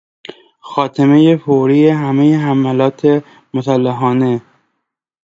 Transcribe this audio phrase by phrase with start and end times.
[0.59, 4.41] خاتمهی فوری همهی حملات مسلحانه